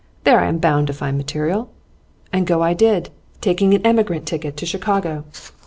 [0.23, 1.69] "There I am bound to find material."
[2.33, 5.25] And go I did, taking an emigrant ticket to Chicago.